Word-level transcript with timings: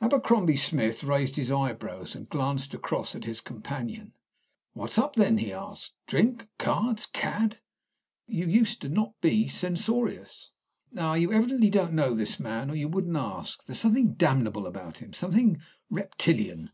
Abercrombie 0.00 0.56
Smith 0.56 1.04
raised 1.04 1.36
his 1.36 1.52
eyebrows 1.52 2.16
and 2.16 2.28
glanced 2.28 2.74
across 2.74 3.14
at 3.14 3.22
his 3.22 3.40
companion. 3.40 4.12
"What's 4.72 4.98
up, 4.98 5.14
then?" 5.14 5.38
he 5.38 5.52
asked. 5.52 5.92
"Drink? 6.08 6.42
Cards? 6.58 7.06
Cad? 7.06 7.60
You 8.26 8.46
used 8.48 8.90
not 8.90 9.10
to 9.12 9.14
be 9.20 9.46
censorious." 9.46 10.50
"Ah! 10.98 11.14
you 11.14 11.32
evidently 11.32 11.70
don't 11.70 11.92
know 11.92 12.12
the 12.12 12.36
man, 12.42 12.72
or 12.72 12.74
you 12.74 12.88
wouldn't 12.88 13.16
ask. 13.16 13.66
There's 13.66 13.78
something 13.78 14.14
damnable 14.14 14.66
about 14.66 14.98
him 14.98 15.12
something 15.12 15.60
reptilian. 15.90 16.72